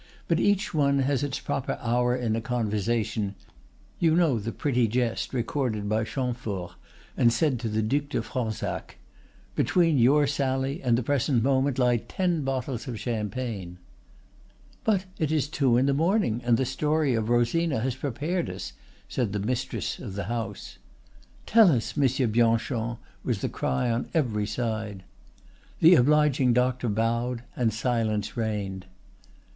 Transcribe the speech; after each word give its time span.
But 0.27 0.39
each 0.39 0.73
one 0.73 0.97
has 1.01 1.21
its 1.21 1.39
proper 1.39 1.77
hour 1.79 2.15
in 2.15 2.35
a 2.35 2.41
conversation—you 2.41 4.15
know 4.15 4.39
the 4.39 4.51
pretty 4.51 4.87
jest 4.87 5.31
recorded 5.31 5.87
by 5.87 6.05
Chamfort, 6.05 6.71
and 7.15 7.31
said 7.31 7.59
to 7.59 7.69
the 7.69 7.83
Duc 7.83 8.09
de 8.09 8.23
Fronsac: 8.23 8.97
'Between 9.55 9.99
your 9.99 10.25
sally 10.25 10.81
and 10.81 10.97
the 10.97 11.03
present 11.03 11.43
moment 11.43 11.77
lie 11.77 11.97
ten 11.97 12.41
bottles 12.41 12.87
of 12.87 12.99
champagne.'" 12.99 13.77
"But 14.83 15.05
it 15.19 15.31
is 15.31 15.47
two 15.47 15.77
in 15.77 15.85
the 15.85 15.93
morning, 15.93 16.41
and 16.43 16.57
the 16.57 16.65
story 16.65 17.13
of 17.13 17.29
Rosina 17.29 17.81
has 17.81 17.93
prepared 17.93 18.49
us," 18.49 18.73
said 19.07 19.33
the 19.33 19.39
mistress 19.39 19.99
of 19.99 20.15
the 20.15 20.23
house. 20.23 20.79
"Tell 21.45 21.71
us, 21.71 21.95
Monsieur 21.95 22.25
Bianchon!" 22.25 22.97
was 23.23 23.41
the 23.41 23.49
cry 23.49 23.91
on 23.91 24.09
every 24.15 24.47
side. 24.47 25.03
The 25.79 25.93
obliging 25.93 26.53
doctor 26.53 26.89
bowed, 26.89 27.43
and 27.55 27.71
silence 27.71 28.35
reigned. 28.35 28.87